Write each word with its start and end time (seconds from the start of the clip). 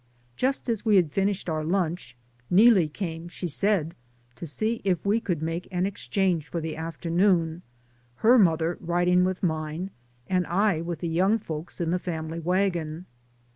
Just 0.35 0.67
as 0.67 0.83
we 0.83 0.95
had 0.95 1.11
finished 1.11 1.47
our 1.47 1.63
lunch, 1.63 2.17
Neelie 2.49 2.87
came, 2.87 3.27
she 3.27 3.47
said, 3.47 3.93
to 4.33 4.47
see 4.47 4.81
if 4.83 5.05
we 5.05 5.19
could 5.19 5.43
make 5.43 5.67
an 5.69 5.85
exchange 5.85 6.47
for 6.47 6.59
the 6.59 6.75
afternoon, 6.75 7.61
her 8.15 8.39
mother 8.39 8.79
riding 8.81 9.23
with 9.23 9.43
mine, 9.43 9.91
and 10.25 10.47
I 10.47 10.81
with 10.81 11.01
the 11.01 11.07
young 11.07 11.37
folks 11.37 11.79
in 11.79 11.91
the 11.91 11.99
family 11.99 12.39
wagon. 12.39 13.05